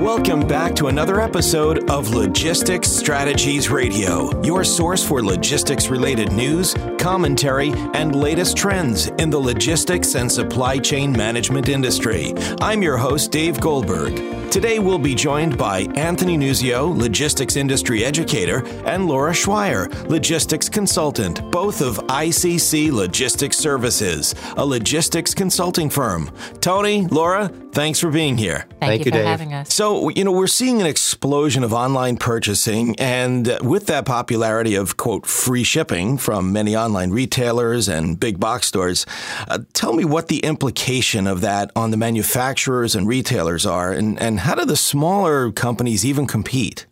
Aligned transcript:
Welcome 0.00 0.48
back 0.48 0.74
to 0.76 0.86
another 0.86 1.20
episode 1.20 1.90
of 1.90 2.14
Logistics 2.14 2.90
Strategies 2.90 3.68
Radio, 3.68 4.42
your 4.42 4.64
source 4.64 5.06
for 5.06 5.22
logistics 5.22 5.88
related 5.88 6.32
news, 6.32 6.74
commentary, 7.00 7.72
and 7.94 8.14
latest 8.14 8.56
trends 8.56 9.08
in 9.18 9.30
the 9.30 9.38
logistics 9.38 10.14
and 10.14 10.30
supply 10.30 10.78
chain 10.78 11.10
management 11.10 11.68
industry. 11.68 12.34
I'm 12.60 12.82
your 12.82 12.98
host, 12.98 13.32
Dave 13.32 13.58
Goldberg. 13.60 14.50
Today 14.50 14.80
we'll 14.80 14.98
be 14.98 15.14
joined 15.14 15.56
by 15.56 15.82
Anthony 15.94 16.36
Nuzio, 16.36 16.94
logistics 16.94 17.54
industry 17.56 18.04
educator, 18.04 18.66
and 18.84 19.06
Laura 19.06 19.32
Schweier, 19.32 19.88
logistics 20.08 20.68
consultant, 20.68 21.48
both 21.52 21.80
of 21.80 21.98
ICC 22.08 22.90
Logistics 22.90 23.56
Services, 23.56 24.34
a 24.56 24.66
logistics 24.66 25.34
consulting 25.34 25.88
firm. 25.88 26.30
Tony, 26.60 27.06
Laura, 27.06 27.48
thanks 27.70 28.00
for 28.00 28.10
being 28.10 28.36
here. 28.36 28.66
Thank, 28.80 28.80
Thank 28.80 28.98
you, 29.00 29.04
you, 29.06 29.10
for 29.12 29.18
Dave. 29.18 29.26
having 29.26 29.54
us. 29.54 29.72
So, 29.72 30.08
you 30.08 30.24
know, 30.24 30.32
we're 30.32 30.48
seeing 30.48 30.80
an 30.80 30.86
explosion 30.86 31.62
of 31.62 31.72
online 31.72 32.16
purchasing, 32.16 32.96
and 32.98 33.56
with 33.62 33.86
that 33.86 34.04
popularity 34.04 34.74
of, 34.74 34.96
quote, 34.96 35.26
free 35.26 35.62
shipping 35.62 36.18
from 36.18 36.52
many 36.52 36.74
online 36.76 36.89
retailers 37.10 37.88
and 37.88 38.18
big 38.18 38.40
box 38.40 38.66
stores, 38.66 39.06
uh, 39.48 39.58
tell 39.72 39.92
me 39.92 40.04
what 40.04 40.28
the 40.28 40.38
implication 40.40 41.26
of 41.26 41.40
that 41.40 41.70
on 41.74 41.90
the 41.90 41.96
manufacturers 41.96 42.94
and 42.94 43.06
retailers 43.06 43.66
are, 43.66 43.92
and, 43.92 44.20
and 44.20 44.40
how 44.40 44.54
do 44.54 44.64
the 44.64 44.76
smaller 44.76 45.52
companies 45.52 46.04
even 46.04 46.26
compete? 46.26 46.86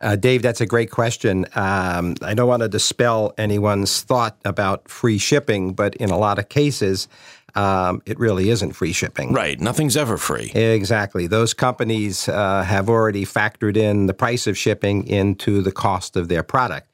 Uh, 0.00 0.14
Dave, 0.14 0.42
that's 0.42 0.60
a 0.60 0.66
great 0.66 0.90
question. 0.90 1.44
Um, 1.54 2.14
I 2.22 2.34
don't 2.34 2.46
want 2.46 2.62
to 2.62 2.68
dispel 2.68 3.34
anyone's 3.36 4.02
thought 4.02 4.38
about 4.44 4.88
free 4.88 5.18
shipping, 5.18 5.72
but 5.72 5.96
in 5.96 6.10
a 6.10 6.18
lot 6.18 6.38
of 6.38 6.48
cases, 6.48 7.08
um, 7.56 8.02
it 8.06 8.18
really 8.18 8.50
isn't 8.50 8.74
free 8.74 8.92
shipping. 8.92 9.32
Right. 9.32 9.58
Nothing's 9.58 9.96
ever 9.96 10.16
free. 10.16 10.50
Exactly. 10.52 11.26
Those 11.26 11.52
companies 11.52 12.28
uh, 12.28 12.62
have 12.62 12.88
already 12.88 13.24
factored 13.24 13.76
in 13.76 14.06
the 14.06 14.14
price 14.14 14.46
of 14.46 14.56
shipping 14.56 15.04
into 15.06 15.62
the 15.62 15.72
cost 15.72 16.16
of 16.16 16.28
their 16.28 16.44
product. 16.44 16.86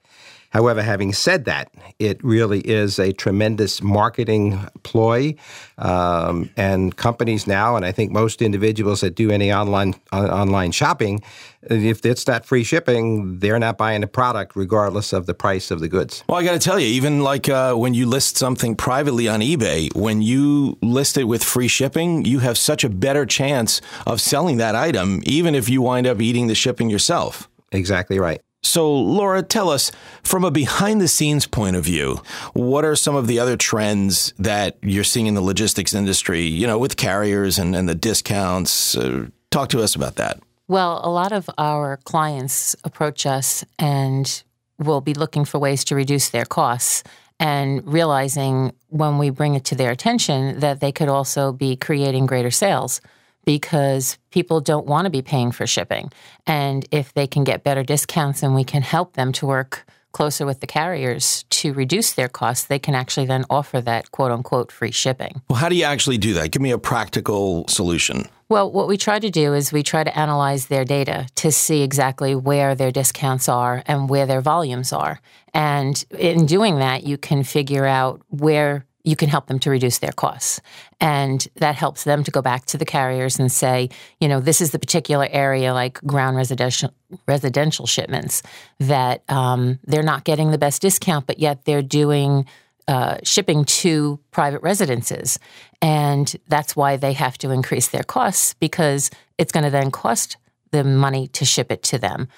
However, 0.55 0.83
having 0.83 1.13
said 1.13 1.47
that, 1.47 1.69
it 1.99 2.23
really 2.23 2.61
is 2.61 3.01
a 3.01 3.13
tremendous 3.13 3.83
marketing 3.83 4.61
ploy. 4.85 5.35
Um, 5.79 6.49
and 6.57 6.97
companies 6.97 7.49
now, 7.49 7.75
and 7.75 7.85
I 7.85 7.91
think 7.91 8.13
most 8.13 8.41
individuals 8.41 9.01
that 9.01 9.17
do 9.17 9.33
any 9.33 9.53
online 9.53 9.95
uh, 10.13 10.27
online 10.27 10.71
shopping, 10.71 11.25
if 11.63 12.07
it's 12.07 12.25
not 12.29 12.47
free 12.47 12.63
shipping, 12.63 13.41
they're 13.41 13.59
not 13.59 13.77
buying 13.77 14.03
the 14.03 14.07
product 14.07 14.55
regardless 14.55 15.13
of 15.13 15.27
the 15.27 15.35
price 15.35 15.73
of 15.73 15.81
the 15.81 15.89
goods. 15.89 16.23
Well, 16.29 16.39
I 16.39 16.45
got 16.45 16.53
to 16.53 16.61
tell 16.61 16.79
you, 16.79 16.87
even 16.87 17.25
like 17.25 17.49
uh, 17.49 17.75
when 17.75 17.93
you 17.93 18.07
list 18.07 18.37
something 18.37 18.77
privately 18.77 19.27
on 19.27 19.41
eBay, 19.41 19.93
when 19.97 20.23
you 20.23 20.79
list 20.83 21.19
it 21.19 21.25
with 21.25 21.43
free 21.43 21.69
shipping, 21.69 22.25
you 22.25 22.39
have 22.39 22.57
such 22.57 22.85
a 22.85 22.89
better 22.89 23.27
chance 23.27 23.81
of 24.07 24.21
selling 24.21 24.59
that 24.59 24.77
item, 24.77 25.21
even 25.25 25.57
if 25.57 25.69
you 25.69 25.83
wind 25.83 26.07
up 26.07 26.21
eating 26.21 26.47
the 26.47 26.55
shipping 26.55 26.91
yourself. 26.91 27.49
Exactly 27.73 28.21
right. 28.21 28.41
So, 28.65 28.93
Laura, 28.93 29.43
tell 29.43 29.69
us 29.69 29.93
from 30.23 30.43
a 30.43 30.51
behind 30.51 31.01
the 31.01 31.09
scenes 31.09 31.47
point 31.47 31.77
of 31.77 31.85
view, 31.85 32.23
what 32.55 32.85
are 32.85 32.97
some 32.97 33.15
of 33.15 33.27
the 33.27 33.39
other 33.39 33.57
trends 33.57 34.33
that 34.39 34.79
you're 34.83 35.05
seeing 35.05 35.27
in 35.27 35.35
the 35.35 35.43
logistics 35.43 35.93
industry, 35.93 36.43
you 36.43 36.67
know, 36.67 36.79
with 36.79 36.97
carriers 36.97 37.59
and, 37.59 37.77
and 37.77 37.89
the 37.89 37.95
discounts? 37.95 38.97
Uh, 38.97 39.27
talk 39.51 39.69
to 39.69 39.83
us 39.83 39.95
about 39.95 40.17
that. 40.17 40.41
Well, 40.67 41.01
a 41.05 41.11
lot 41.11 41.33
of 41.33 41.51
our 41.59 41.99
clients 42.05 42.75
approach 42.85 43.27
us 43.27 43.65
and 43.79 44.43
will 44.79 45.03
be 45.03 45.13
looking 45.13 45.45
for 45.45 45.59
ways 45.59 45.85
to 45.85 45.95
reduce 45.95 46.31
their 46.31 46.47
costs 46.47 47.05
and 47.39 47.87
realizing 47.87 48.73
when 48.89 49.19
we 49.19 49.29
bring 49.29 49.55
it 49.55 49.65
to 49.65 49.75
their 49.75 49.91
attention 49.91 50.61
that 50.61 50.81
they 50.81 50.91
could 50.91 51.09
also 51.09 51.53
be 51.53 51.77
creating 51.77 52.27
greater 52.27 52.51
sales 52.51 53.01
because 53.45 54.19
people 54.31 54.61
don't 54.61 54.87
want 54.87 55.07
to 55.07 55.11
be 55.11 55.23
paying 55.23 55.53
for 55.53 55.67
shipping. 55.67 56.11
And 56.47 56.87
if 56.91 57.15
they 57.15 57.27
can 57.27 57.45
get 57.45 57.65
better 57.65 57.83
discounts 57.83 58.43
and 58.43 58.55
we 58.55 58.65
can 58.65 58.83
help 58.83 59.15
them 59.15 59.33
to 59.33 59.47
work 59.47 59.87
closer 60.15 60.47
with 60.47 60.61
the 60.61 60.67
carriers 60.67 61.45
to 61.51 61.75
reduce 61.75 62.13
their 62.13 62.29
costs, 62.29 62.65
they 62.65 62.79
can 62.79 62.95
actually 62.95 63.27
then 63.27 63.45
offer 63.51 63.81
that 63.83 64.11
quote 64.13 64.31
unquote 64.31 64.73
free 64.73 64.93
shipping. 64.93 65.43
Well, 65.51 65.59
how 65.59 65.69
do 65.69 65.77
you 65.77 65.85
actually 65.85 66.19
do 66.19 66.33
that? 66.35 66.53
Give 66.53 66.63
me 66.63 66.71
a 66.71 66.79
practical 66.79 67.67
solution. 67.69 68.27
Well, 68.49 68.71
what 68.71 68.89
we 68.89 68.97
try 68.97 69.19
to 69.19 69.31
do 69.31 69.53
is 69.55 69.73
we 69.73 69.83
try 69.83 70.05
to 70.05 70.19
analyze 70.19 70.67
their 70.67 70.85
data 70.85 71.27
to 71.37 71.51
see 71.51 71.83
exactly 71.83 72.35
where 72.35 72.75
their 72.75 72.93
discounts 72.93 73.49
are 73.49 73.83
and 73.87 74.09
where 74.09 74.27
their 74.27 74.41
volumes 74.41 74.93
are. 74.93 75.21
And 75.53 76.03
in 76.17 76.47
doing 76.47 76.79
that, 76.79 77.05
you 77.05 77.19
can 77.19 77.43
figure 77.43 77.87
out 77.87 78.23
where 78.29 78.87
you 79.05 79.17
can 79.17 79.29
help 79.29 79.47
them 79.47 79.59
to 79.61 79.71
reduce 79.71 79.99
their 79.99 80.13
costs. 80.13 80.61
And 81.01 81.47
that 81.57 81.75
helps 81.75 82.05
them 82.05 82.25
to 82.25 82.31
go 82.31 82.41
back 82.41 82.65
to 82.67 82.79
the 82.79 82.87
carriers 82.87 83.39
and 83.39 83.53
say, 83.53 83.91
you 84.19 84.27
know, 84.27 84.41
this 84.41 84.61
is 84.61 84.71
the 84.71 84.79
particular 84.79 85.29
area 85.31 85.75
like 85.75 86.03
ground 86.03 86.37
residential 86.37 86.93
residential 87.29 87.87
shipments 87.87 88.43
that 88.81 89.23
um, 89.31 89.79
they're 89.85 90.03
not 90.03 90.25
getting 90.25 90.51
the 90.51 90.59
best 90.59 90.83
discount, 90.83 91.27
but 91.27 91.39
yet 91.39 91.65
they're 91.65 91.83
doing 91.83 92.47
uh, 92.89 93.19
shipping 93.23 93.65
to 93.65 94.19
private 94.31 94.63
residences. 94.63 95.39
And 95.81 96.35
that's 96.49 96.75
why 96.75 96.97
they 96.97 97.13
have 97.13 97.39
to 97.39 97.51
increase 97.51 97.89
their 97.89 98.03
costs 98.03 98.55
because 98.55 99.11
it's 99.39 99.53
going 99.53 99.65
to 99.65 99.71
then 99.71 99.91
cost 99.91 100.39
them 100.71 100.97
money 100.97 101.29
to 101.29 101.45
ship 101.45 101.71
it 101.71 101.83
to 101.85 101.99
them. 101.99 102.29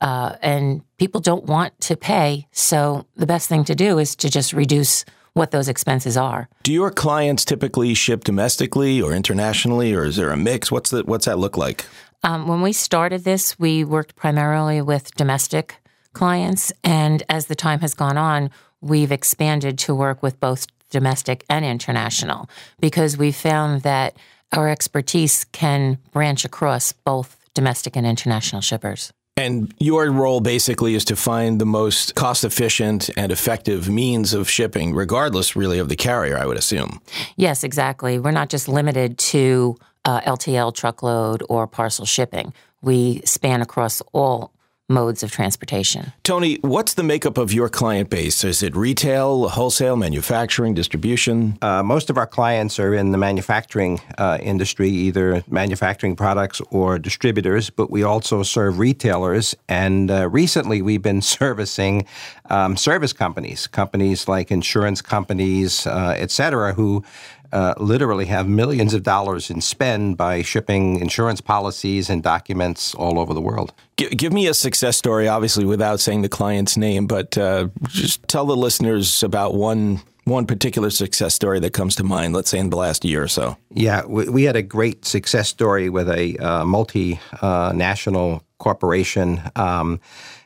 Uh, 0.00 0.36
and 0.42 0.82
people 0.98 1.20
don't 1.20 1.44
want 1.44 1.80
to 1.80 1.96
pay. 1.96 2.46
So 2.52 3.06
the 3.16 3.26
best 3.26 3.48
thing 3.48 3.64
to 3.64 3.74
do 3.74 3.98
is 3.98 4.14
to 4.16 4.28
just 4.28 4.52
reduce 4.52 5.04
what 5.36 5.50
those 5.50 5.68
expenses 5.68 6.16
are. 6.16 6.48
Do 6.62 6.72
your 6.72 6.90
clients 6.90 7.44
typically 7.44 7.92
ship 7.92 8.24
domestically 8.24 9.02
or 9.02 9.12
internationally, 9.12 9.92
or 9.92 10.04
is 10.04 10.16
there 10.16 10.30
a 10.30 10.36
mix? 10.36 10.72
What's 10.72 10.90
that? 10.90 11.06
What's 11.06 11.26
that 11.26 11.38
look 11.38 11.58
like? 11.58 11.84
Um, 12.22 12.48
when 12.48 12.62
we 12.62 12.72
started 12.72 13.24
this, 13.24 13.58
we 13.58 13.84
worked 13.84 14.16
primarily 14.16 14.80
with 14.80 15.14
domestic 15.14 15.76
clients, 16.14 16.72
and 16.82 17.22
as 17.28 17.46
the 17.46 17.54
time 17.54 17.80
has 17.80 17.92
gone 17.92 18.16
on, 18.16 18.50
we've 18.80 19.12
expanded 19.12 19.78
to 19.80 19.94
work 19.94 20.22
with 20.22 20.40
both 20.40 20.66
domestic 20.90 21.44
and 21.50 21.66
international 21.66 22.48
because 22.80 23.18
we 23.18 23.30
found 23.30 23.82
that 23.82 24.16
our 24.52 24.70
expertise 24.70 25.44
can 25.44 25.98
branch 26.12 26.46
across 26.46 26.92
both 26.92 27.36
domestic 27.52 27.94
and 27.94 28.06
international 28.06 28.62
shippers. 28.62 29.12
And 29.38 29.74
your 29.78 30.10
role 30.10 30.40
basically 30.40 30.94
is 30.94 31.04
to 31.06 31.16
find 31.16 31.60
the 31.60 31.66
most 31.66 32.14
cost 32.14 32.42
efficient 32.42 33.10
and 33.18 33.30
effective 33.30 33.86
means 33.86 34.32
of 34.32 34.48
shipping, 34.48 34.94
regardless 34.94 35.54
really 35.54 35.78
of 35.78 35.90
the 35.90 35.96
carrier, 35.96 36.38
I 36.38 36.46
would 36.46 36.56
assume. 36.56 37.02
Yes, 37.36 37.62
exactly. 37.62 38.18
We're 38.18 38.30
not 38.30 38.48
just 38.48 38.66
limited 38.66 39.18
to 39.18 39.76
uh, 40.06 40.22
LTL 40.22 40.74
truckload 40.74 41.42
or 41.50 41.66
parcel 41.66 42.06
shipping. 42.06 42.54
We 42.80 43.20
span 43.26 43.60
across 43.60 44.00
all 44.12 44.52
modes 44.88 45.22
of 45.22 45.32
transportation. 45.32 46.12
Tony, 46.22 46.58
what's 46.60 46.94
the 46.94 47.02
makeup 47.02 47.38
of 47.38 47.52
your 47.52 47.68
client 47.68 48.08
base? 48.08 48.44
Is 48.44 48.62
it 48.62 48.76
retail, 48.76 49.48
wholesale, 49.48 49.96
manufacturing, 49.96 50.74
distribution? 50.74 51.58
Uh, 51.60 51.82
most 51.82 52.08
of 52.08 52.16
our 52.16 52.26
clients 52.26 52.78
are 52.78 52.94
in 52.94 53.10
the 53.10 53.18
manufacturing 53.18 54.00
uh, 54.18 54.38
industry, 54.40 54.88
either 54.88 55.42
manufacturing 55.48 56.14
products 56.14 56.60
or 56.70 57.00
distributors, 57.00 57.68
but 57.68 57.90
we 57.90 58.04
also 58.04 58.44
serve 58.44 58.78
retailers. 58.78 59.56
And 59.68 60.10
uh, 60.10 60.28
recently 60.28 60.82
we've 60.82 61.02
been 61.02 61.22
servicing 61.36 62.06
um, 62.48 62.76
service 62.76 63.12
companies, 63.12 63.66
companies 63.66 64.28
like 64.28 64.52
insurance 64.52 65.02
companies, 65.02 65.86
uh, 65.86 66.14
et 66.16 66.30
cetera, 66.30 66.74
who 66.74 67.02
uh, 67.56 67.72
literally 67.78 68.26
have 68.26 68.46
millions 68.46 68.92
of 68.92 69.02
dollars 69.02 69.48
in 69.48 69.62
spend 69.62 70.18
by 70.18 70.42
shipping 70.42 71.00
insurance 71.00 71.40
policies 71.40 72.10
and 72.10 72.22
documents 72.22 72.94
all 72.94 73.18
over 73.18 73.32
the 73.32 73.40
world. 73.40 73.72
G- 73.96 74.10
give 74.10 74.30
me 74.30 74.46
a 74.46 74.52
success 74.52 74.98
story, 74.98 75.26
obviously 75.26 75.64
without 75.64 75.98
saying 75.98 76.20
the 76.20 76.28
client's 76.28 76.76
name, 76.76 77.06
but 77.06 77.38
uh, 77.38 77.68
just 77.88 78.22
tell 78.28 78.44
the 78.44 78.56
listeners 78.56 79.22
about 79.22 79.54
one 79.54 80.02
one 80.24 80.44
particular 80.44 80.90
success 80.90 81.34
story 81.34 81.60
that 81.60 81.72
comes 81.72 81.94
to 81.94 82.02
mind, 82.02 82.34
let's 82.34 82.50
say 82.50 82.58
in 82.58 82.68
the 82.68 82.76
last 82.76 83.04
year 83.04 83.22
or 83.22 83.28
so. 83.28 83.56
Yeah, 83.70 84.04
we, 84.04 84.28
we 84.28 84.42
had 84.42 84.56
a 84.56 84.62
great 84.62 85.04
success 85.04 85.48
story 85.48 85.88
with 85.88 86.10
a 86.10 86.36
uh, 86.38 86.64
multinational 86.64 88.42
corporation. 88.58 89.40
Um, 89.54 90.00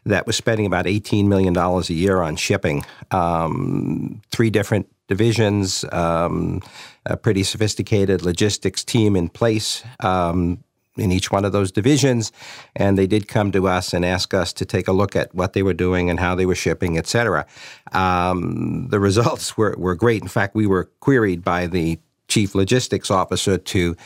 that 0.07 0.27
was 0.27 0.37
spending 0.37 0.67
about 0.67 0.87
$18 0.87 1.27
million 1.27 1.57
a 1.57 1.81
year 1.93 2.21
on 2.21 2.37
shipping. 2.37 2.85
Um, 3.11 4.21
three 4.31 4.51
different 4.51 4.87
divisions, 5.11 5.85
um, 5.93 6.63
a 7.05 7.17
pretty 7.17 7.43
sophisticated 7.43 8.23
logistics 8.23 8.85
team 8.85 9.17
in 9.17 9.29
place 9.29 9.83
um, 10.01 10.63
in 10.97 11.11
each 11.11 11.33
one 11.33 11.45
of 11.45 11.51
those 11.51 11.73
divisions. 11.73 12.31
And 12.77 12.97
they 12.97 13.09
did 13.09 13.27
come 13.27 13.51
to 13.53 13.67
us 13.67 13.93
and 13.93 14.05
ask 14.05 14.33
us 14.33 14.53
to 14.55 14.65
take 14.65 14.87
a 14.87 14.93
look 14.93 15.17
at 15.17 15.35
what 15.35 15.53
they 15.53 15.65
were 15.65 15.75
doing 15.75 16.09
and 16.09 16.21
how 16.21 16.37
they 16.37 16.47
were 16.47 16.55
shipping, 16.55 16.97
et 16.97 17.09
cetera. 17.09 17.45
Um, 17.93 18.87
the 18.91 19.01
results 19.09 19.57
were, 19.57 19.75
were 19.77 19.97
great. 19.97 20.23
In 20.23 20.29
fact, 20.29 20.55
we 20.55 20.67
were 20.67 20.85
queried 21.01 21.43
by 21.43 21.67
the 21.67 21.99
chief 22.29 22.55
logistics 22.55 23.11
officer 23.11 23.59
to 23.59 23.97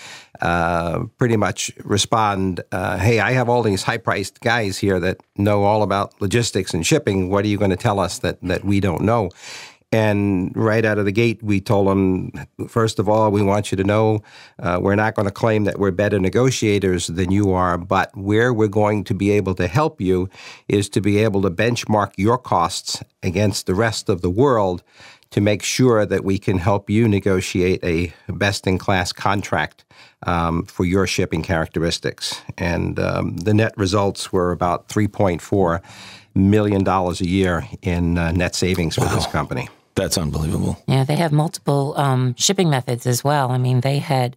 uh, 0.40 1.04
pretty 1.18 1.36
much 1.36 1.70
respond, 1.84 2.62
uh, 2.72 2.96
"Hey, 2.96 3.20
I 3.20 3.32
have 3.32 3.50
all 3.50 3.62
these 3.62 3.82
high-priced 3.82 4.40
guys 4.40 4.78
here 4.78 4.98
that 4.98 5.18
know 5.36 5.62
all 5.62 5.82
about 5.82 6.18
logistics 6.22 6.72
and 6.72 6.86
shipping. 6.86 7.28
What 7.28 7.44
are 7.44 7.48
you 7.48 7.58
going 7.58 7.70
to 7.70 7.76
tell 7.76 8.00
us 8.00 8.18
that 8.20 8.40
that 8.42 8.64
we 8.64 8.80
don't 8.80 9.02
know?" 9.02 9.28
And 9.94 10.50
right 10.56 10.84
out 10.84 10.98
of 10.98 11.04
the 11.04 11.12
gate, 11.12 11.40
we 11.40 11.60
told 11.60 11.86
them, 11.86 12.32
first 12.66 12.98
of 12.98 13.08
all, 13.08 13.30
we 13.30 13.42
want 13.42 13.70
you 13.70 13.76
to 13.76 13.84
know 13.84 14.24
uh, 14.58 14.80
we're 14.82 14.96
not 14.96 15.14
going 15.14 15.26
to 15.28 15.32
claim 15.32 15.62
that 15.64 15.78
we're 15.78 15.92
better 15.92 16.18
negotiators 16.18 17.06
than 17.06 17.30
you 17.30 17.52
are, 17.52 17.78
but 17.78 18.10
where 18.16 18.52
we're 18.52 18.66
going 18.66 19.04
to 19.04 19.14
be 19.14 19.30
able 19.30 19.54
to 19.54 19.68
help 19.68 20.00
you 20.00 20.28
is 20.66 20.88
to 20.88 21.00
be 21.00 21.18
able 21.18 21.42
to 21.42 21.50
benchmark 21.50 22.10
your 22.16 22.36
costs 22.36 23.04
against 23.22 23.66
the 23.66 23.74
rest 23.76 24.08
of 24.08 24.20
the 24.20 24.28
world 24.28 24.82
to 25.30 25.40
make 25.40 25.62
sure 25.62 26.04
that 26.04 26.24
we 26.24 26.38
can 26.38 26.58
help 26.58 26.90
you 26.90 27.06
negotiate 27.06 27.78
a 27.84 28.12
best 28.32 28.66
in 28.66 28.78
class 28.78 29.12
contract 29.12 29.84
um, 30.26 30.64
for 30.64 30.84
your 30.84 31.06
shipping 31.06 31.44
characteristics. 31.44 32.42
And 32.58 32.98
um, 32.98 33.36
the 33.36 33.54
net 33.54 33.74
results 33.76 34.32
were 34.32 34.50
about 34.50 34.88
3.4 34.88 35.80
million 36.34 36.82
dollars 36.82 37.20
a 37.20 37.28
year 37.28 37.68
in 37.82 38.18
uh, 38.18 38.32
net 38.32 38.56
savings 38.56 38.96
for 38.96 39.02
wow. 39.02 39.14
this 39.14 39.26
company. 39.28 39.68
That's 39.94 40.18
unbelievable. 40.18 40.82
Yeah, 40.88 41.04
they 41.04 41.16
have 41.16 41.32
multiple 41.32 41.94
um, 41.96 42.34
shipping 42.36 42.68
methods 42.68 43.06
as 43.06 43.22
well. 43.22 43.50
I 43.50 43.58
mean, 43.58 43.80
they 43.80 43.98
had 43.98 44.36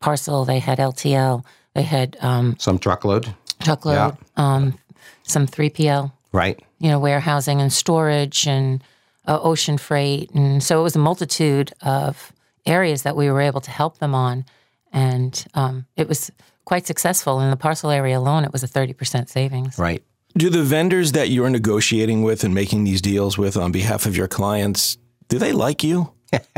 parcel, 0.00 0.44
they 0.44 0.58
had 0.58 0.78
LTL, 0.78 1.44
they 1.74 1.82
had 1.82 2.16
um, 2.20 2.56
some 2.58 2.78
truckload, 2.78 3.34
truckload, 3.62 3.96
yeah. 3.96 4.14
um, 4.36 4.78
some 5.22 5.46
3PL, 5.46 6.12
right? 6.32 6.60
You 6.78 6.90
know, 6.90 6.98
warehousing 6.98 7.60
and 7.60 7.72
storage 7.72 8.46
and 8.46 8.82
uh, 9.26 9.38
ocean 9.40 9.78
freight, 9.78 10.30
and 10.32 10.62
so 10.62 10.80
it 10.80 10.82
was 10.82 10.96
a 10.96 11.00
multitude 11.00 11.72
of 11.82 12.32
areas 12.66 13.02
that 13.02 13.16
we 13.16 13.30
were 13.30 13.40
able 13.40 13.60
to 13.62 13.70
help 13.70 13.98
them 13.98 14.14
on, 14.14 14.44
and 14.92 15.46
um, 15.54 15.86
it 15.96 16.08
was 16.08 16.30
quite 16.64 16.86
successful. 16.86 17.40
In 17.40 17.50
the 17.50 17.56
parcel 17.56 17.90
area 17.90 18.18
alone, 18.18 18.44
it 18.44 18.52
was 18.52 18.62
a 18.62 18.68
30% 18.68 19.28
savings. 19.28 19.78
Right. 19.78 20.02
Do 20.36 20.48
the 20.48 20.62
vendors 20.62 21.12
that 21.12 21.28
you're 21.28 21.50
negotiating 21.50 22.22
with 22.22 22.44
and 22.44 22.54
making 22.54 22.84
these 22.84 23.00
deals 23.00 23.36
with 23.36 23.56
on 23.56 23.72
behalf 23.72 24.06
of 24.06 24.16
your 24.16 24.28
clients, 24.28 24.96
do 25.28 25.38
they 25.38 25.52
like 25.52 25.82
you? 25.82 26.12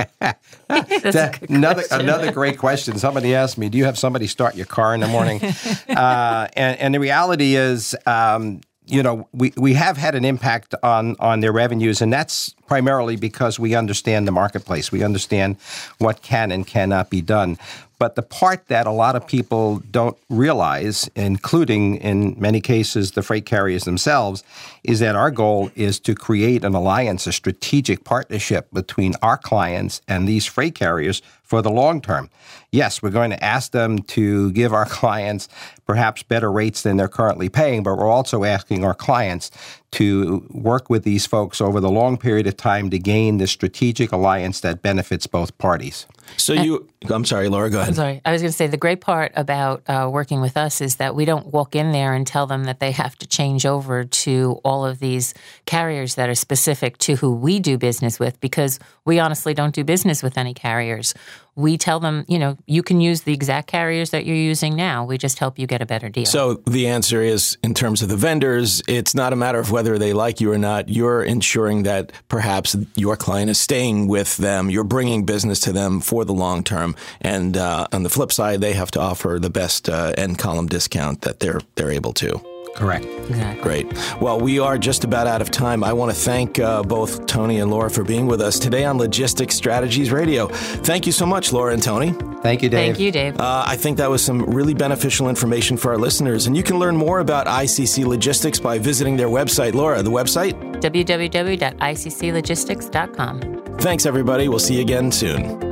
that, 0.69 1.39
another 1.49 1.83
another 1.91 2.31
great 2.31 2.59
question. 2.59 2.99
Somebody 2.99 3.35
asked 3.35 3.57
me, 3.57 3.71
"Do 3.71 3.79
you 3.79 3.87
have 3.87 3.99
somebody 3.99 4.27
start 4.27 4.55
your 4.55 4.67
car 4.67 4.95
in 4.95 5.01
the 5.01 5.09
morning?" 5.09 5.41
uh, 5.89 6.49
and, 6.55 6.79
and, 6.79 6.95
the 6.95 7.01
reality 7.01 7.55
is, 7.55 7.97
um, 8.05 8.61
you 8.85 9.03
know, 9.03 9.29
we, 9.33 9.55
we 9.57 9.73
have 9.75 9.97
had 9.97 10.15
an 10.15 10.27
impact 10.27 10.75
on 10.83 11.17
on 11.21 11.41
their 11.41 11.53
revenues, 11.53 12.03
and 12.03 12.13
that's 12.13 12.55
primarily 12.67 13.17
because 13.17 13.59
we 13.59 13.75
understand 13.75 14.29
the 14.29 14.33
marketplace. 14.33 14.93
We 14.93 15.03
understand 15.03 15.57
what 15.99 16.21
can 16.21 16.53
and 16.53 16.67
cannot 16.67 17.09
be 17.09 17.23
done. 17.23 17.57
But 18.03 18.17
the 18.17 18.23
part 18.23 18.67
that 18.67 18.89
a 18.89 18.91
lot 18.91 19.15
of 19.15 19.29
people 19.29 19.81
don't 19.93 20.19
realize, 20.29 21.09
including 21.15 21.99
in 21.99 22.35
many 22.37 22.61
cases 22.61 23.13
the 23.13 23.23
freight 23.23 23.47
carriers 23.47 23.85
themselves, 23.85 24.43
is 24.83 24.99
that 24.99 25.15
our 25.15 25.31
goal 25.31 25.71
is 25.77 26.01
to 26.01 26.17
create 26.17 26.65
an 26.65 26.75
alliance, 26.75 27.29
a 27.29 27.33
strategic 27.33 28.03
partnership 28.03 28.67
between 28.73 29.15
our 29.23 29.39
clients 29.39 30.03
and 30.09 30.27
these 30.27 30.47
freight 30.47 30.75
carriers 30.75 31.23
for 31.53 31.61
the 31.61 31.71
long 31.71 32.01
term. 32.01 32.31
Yes, 32.71 33.03
we're 33.03 33.11
going 33.11 33.29
to 33.29 33.45
ask 33.45 33.73
them 33.73 33.99
to 34.17 34.51
give 34.53 34.73
our 34.73 34.87
clients 35.01 35.51
perhaps 35.85 36.23
better 36.23 36.51
rates 36.51 36.81
than 36.81 36.97
they're 36.97 37.09
currently 37.09 37.51
paying, 37.51 37.83
but 37.83 37.99
we're 37.99 38.09
also 38.09 38.45
asking 38.45 38.83
our 38.87 38.95
clients 38.95 39.51
to 39.91 40.47
work 40.51 40.89
with 40.89 41.05
these 41.05 41.27
folks 41.27 41.61
over 41.61 41.79
the 41.79 41.91
long 41.91 42.17
period 42.17 42.47
of 42.47 42.57
time 42.57 42.89
to 42.89 42.99
gain 42.99 43.37
the 43.37 43.47
strategic 43.47 44.11
alliance 44.11 44.61
that 44.61 44.81
benefits 44.81 45.27
both 45.27 45.57
parties. 45.59 46.07
So 46.39 46.55
you, 46.55 46.89
I'm 47.11 47.27
sorry, 47.27 47.51
Laura, 47.51 47.69
go 47.69 47.79
ahead. 47.79 47.91
I'm 47.91 47.95
sorry. 47.95 48.21
I 48.25 48.33
was 48.33 48.41
going 48.41 48.51
to 48.51 48.57
say 48.57 48.67
the 48.67 48.79
great 48.79 49.03
part 49.03 49.33
about 49.37 49.83
uh, 49.89 50.09
working 50.11 50.41
with 50.41 50.57
us 50.57 50.81
is 50.81 50.97
that 50.97 51.15
we 51.15 51.27
don't 51.27 51.49
walk 51.49 51.77
in 51.77 51.93
there 51.93 52.15
and 52.15 52.27
tell 52.27 52.47
them 52.47 52.65
that 52.65 52.81
they 52.81 52.93
have 52.93 53.17
to 53.17 53.27
change 53.27 53.67
over 53.67 54.05
to 54.05 54.61
all 54.65 54.87
of 54.87 54.99
these 54.99 55.35
carriers 55.67 56.15
that 56.15 56.31
are 56.31 56.35
specific 56.35 56.97
to 56.99 57.17
who 57.17 57.35
we 57.35 57.61
do 57.61 57.77
business 57.77 58.19
with 58.19 58.41
because 58.41 58.79
we 59.05 59.19
honestly 59.19 59.53
don't 59.53 59.75
do 59.75 59.85
business 59.85 60.23
with 60.23 60.39
any 60.39 60.55
carriers 60.55 61.13
we 61.55 61.77
tell 61.77 62.01
them, 62.01 62.25
you 62.29 62.39
know, 62.39 62.57
you 62.67 62.83
can 62.83 63.01
use 63.01 63.23
the 63.23 63.33
exact 63.33 63.69
carriers 63.69 64.11
that 64.11 64.25
you're 64.25 64.37
using 64.37 64.75
now. 64.75 65.05
We 65.05 65.19
just 65.19 65.39
help 65.39 65.59
you 65.59 65.67
get 65.67 65.83
a 65.83 65.87
better 65.87 66.09
deal. 66.09 66.25
So 66.25 66.55
the 66.67 66.87
answer 66.87 67.21
is 67.21 67.59
in 67.63 67.75
terms 67.75 68.03
of 68.03 68.09
the 68.09 68.17
vendors, 68.17 68.83
it's 68.89 69.15
not 69.15 69.33
a 69.33 69.37
matter 69.37 69.59
of 69.59 69.71
whether 69.71 69.99
they 69.99 70.13
like 70.13 70.41
you 70.41 70.51
or 70.51 70.59
not. 70.59 70.89
You're 70.89 71.23
ensuring 71.23 71.83
that 71.83 72.13
perhaps 72.29 72.75
your 72.97 73.17
client 73.17 73.51
is 73.51 73.61
staying 73.61 74.09
with 74.09 74.39
them. 74.39 74.71
You're 74.71 74.85
bringing 74.85 75.27
business 75.27 75.61
to 75.61 75.73
them 75.73 76.01
for 76.01 76.25
the 76.25 76.33
long 76.33 76.65
term. 76.65 76.97
And 77.21 77.57
uh, 77.57 77.87
on 77.93 78.03
the 78.03 78.11
flip 78.11 78.33
side, 78.33 78.61
they 78.61 78.73
have 78.73 78.91
to 78.93 79.01
offer 79.01 79.39
the 79.41 79.51
best 79.51 79.89
uh, 79.89 80.15
end 80.17 80.39
column 80.39 80.69
discount 80.69 81.23
that 81.23 81.41
they're 81.41 81.61
they're 81.75 81.91
able 81.91 82.13
to. 82.15 82.52
Correct. 82.75 83.05
Exactly. 83.05 83.63
Great. 83.63 83.87
Well, 84.21 84.41
we 84.41 84.59
are 84.59 84.79
just 84.79 85.05
about 85.05 85.27
out 85.27 85.43
of 85.43 85.51
time. 85.51 85.85
I 85.85 85.93
want 85.93 86.11
to 86.11 86.17
thank 86.17 86.59
uh, 86.59 86.83
both 86.83 87.27
Tony 87.27 87.61
and 87.61 87.71
Laura 87.71 87.91
for 87.91 88.03
being 88.03 88.27
with 88.27 88.41
us 88.41 88.59
today 88.59 88.85
on 88.85 88.97
Logistics 88.99 89.55
Strategies 89.55 90.11
Radio. 90.11 90.49
Thank 90.49 91.07
you 91.07 91.13
so 91.13 91.27
much, 91.27 91.53
Laura 91.53 91.75
and 91.75 91.83
Tony. 91.83 92.13
Thank 92.43 92.63
you, 92.63 92.69
Dave. 92.69 92.97
Thank 92.97 92.99
you, 92.99 93.13
Dave. 93.13 93.39
Uh, 93.39 93.65
I 93.67 93.77
think 93.77 93.99
that 93.99 94.11
was 94.11 94.25
some 94.25 94.43
really 94.43 94.75
beneficial 94.75 95.29
information 95.29 95.77
for 95.77 95.93
our 95.93 95.99
listeners. 95.99 96.47
And 96.47 96.57
you 96.57 96.63
can 96.63 96.79
learn 96.79 96.97
more 96.97 97.21
about 97.21 97.47
ICC 97.47 98.05
Logistics 98.05 98.59
by 98.59 98.79
visiting 98.79 99.17
their 99.17 99.29
website. 99.29 99.75
Laura, 99.75 100.03
the 100.03 100.11
website? 100.11 100.55
www.icclogistics.com. 100.81 103.79
Thanks, 103.79 104.07
everybody. 104.07 104.49
We'll 104.49 104.59
see 104.59 104.75
you 104.77 104.83
again 104.83 105.13
soon. 105.13 105.72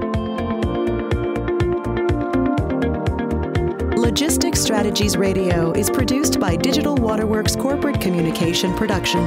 Strategies 4.81 5.15
Radio 5.19 5.73
is 5.73 5.91
produced 5.91 6.41
by 6.41 6.57
Digital 6.57 6.97
Waterworks 6.97 7.55
Corporate 7.55 8.01
Communication 8.01 8.73
Production. 8.77 9.21